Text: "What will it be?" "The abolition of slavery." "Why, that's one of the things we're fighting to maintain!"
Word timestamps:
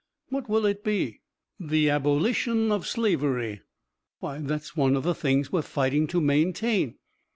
"What 0.29 0.49
will 0.49 0.65
it 0.65 0.83
be?" 0.83 1.21
"The 1.59 1.91
abolition 1.91 2.71
of 2.71 2.87
slavery." 2.87 3.61
"Why, 4.17 4.39
that's 4.39 4.75
one 4.75 4.95
of 4.95 5.03
the 5.03 5.13
things 5.13 5.51
we're 5.51 5.61
fighting 5.61 6.07
to 6.07 6.19
maintain!" 6.19 6.95